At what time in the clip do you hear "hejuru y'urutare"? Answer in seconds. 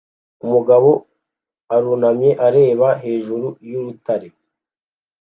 3.03-4.27